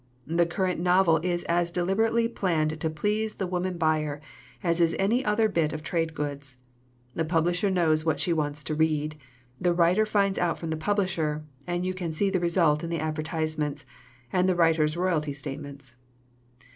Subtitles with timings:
[0.25, 4.19] The current novel is as deliberately planned to please the woman buyer
[4.63, 6.57] as is any other bit of trade goods.
[7.13, 9.15] The publisher knows what she wants to read,
[9.59, 12.99] the writer finds out from the publisher, and you can see the result in the
[12.99, 13.85] advertisements
[14.33, 15.95] and the writer's royalty statements.